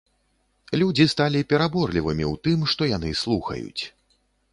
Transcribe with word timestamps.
Людзі 0.81 1.05
сталі 1.13 1.41
пераборлівымі 1.53 2.25
у 2.31 2.31
тым, 2.47 2.59
што 2.73 2.87
яны 2.97 3.13
слухаюць. 3.21 3.83